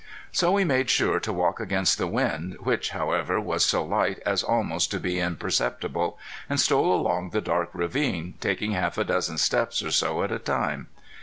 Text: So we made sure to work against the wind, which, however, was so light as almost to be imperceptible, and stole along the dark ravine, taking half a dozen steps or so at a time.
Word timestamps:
So 0.31 0.51
we 0.53 0.63
made 0.63 0.89
sure 0.89 1.19
to 1.19 1.31
work 1.31 1.59
against 1.59 1.99
the 1.99 2.07
wind, 2.07 2.57
which, 2.59 2.89
however, 2.89 3.39
was 3.39 3.63
so 3.63 3.83
light 3.83 4.17
as 4.25 4.41
almost 4.41 4.89
to 4.89 4.99
be 4.99 5.19
imperceptible, 5.19 6.17
and 6.49 6.59
stole 6.59 6.91
along 6.91 7.29
the 7.29 7.39
dark 7.41 7.69
ravine, 7.73 8.33
taking 8.39 8.71
half 8.71 8.97
a 8.97 9.03
dozen 9.03 9.37
steps 9.37 9.83
or 9.83 9.91
so 9.91 10.23
at 10.23 10.31
a 10.31 10.39
time. 10.39 10.87